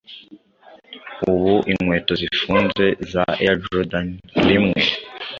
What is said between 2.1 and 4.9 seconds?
zifunze za Air Jordan rimwe